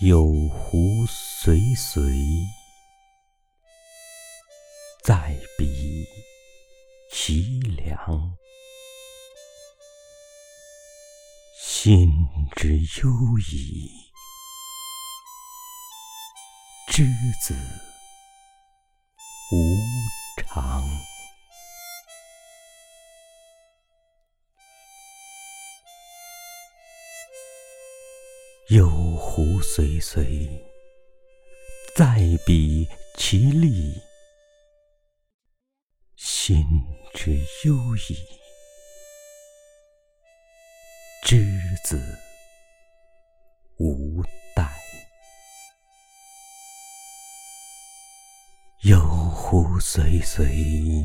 [0.00, 2.02] 有狐随随，
[5.04, 6.04] 在彼
[7.12, 8.36] 其凉。
[11.56, 12.10] 心
[12.56, 13.90] 之忧矣，
[16.88, 17.04] 之
[17.42, 17.54] 子
[19.52, 19.78] 无
[20.42, 20.84] 常。
[28.68, 30.48] 有湖随随，
[31.94, 33.92] 在彼其利。
[36.16, 36.64] 心
[37.12, 37.32] 之
[37.66, 37.74] 忧
[38.08, 38.16] 矣，
[41.22, 41.44] 之
[41.84, 42.00] 子
[43.76, 44.22] 无
[44.56, 44.66] 待。
[48.84, 51.04] 有湖随随，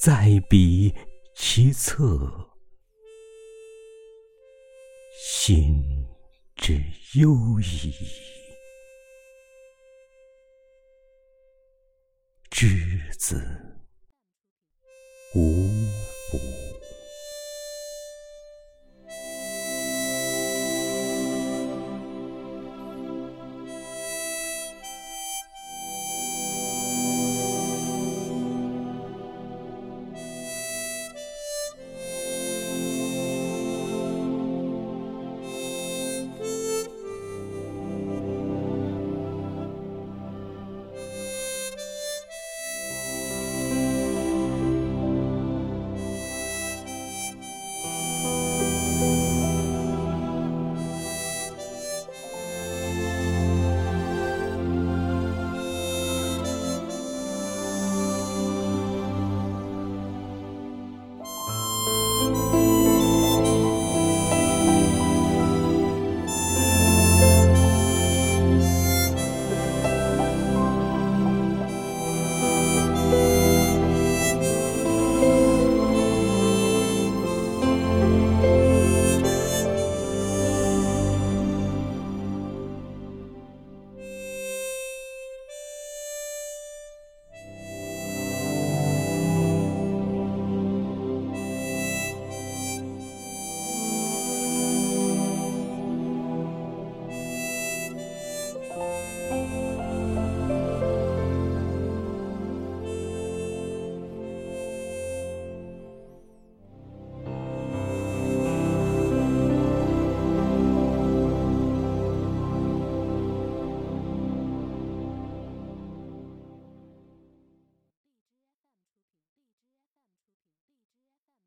[0.00, 0.92] 在彼
[1.36, 2.50] 其侧。
[5.46, 5.84] 心
[6.56, 6.72] 之
[7.20, 7.92] 忧矣，
[12.50, 12.66] 知
[13.18, 13.73] 子。